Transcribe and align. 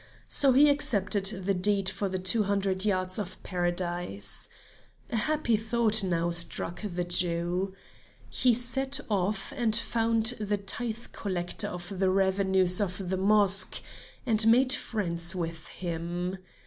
So 0.29 0.51
he 0.53 0.67
accepted 0.67 1.25
the 1.25 1.53
deed 1.53 1.87
for 1.87 2.09
the 2.09 2.17
two 2.17 2.41
hundred 2.41 2.83
yards 2.85 3.19
of 3.19 3.37
Paradise. 3.43 4.49
A 5.11 5.15
happy 5.15 5.55
thought 5.55 6.03
now 6.03 6.31
struck 6.31 6.81
the 6.81 7.03
Jew. 7.03 7.75
He 8.27 8.55
set 8.55 8.99
off 9.11 9.53
and 9.55 9.75
found 9.75 10.25
the 10.39 10.57
tithe 10.57 11.05
collector 11.11 11.67
of 11.67 11.99
the 11.99 12.09
revenues 12.09 12.81
of 12.81 13.09
the 13.11 13.17
mosque, 13.17 13.79
and 14.25 14.47
made 14.47 14.73
friends 14.73 15.35
with 15.35 15.67
him. 15.67 16.39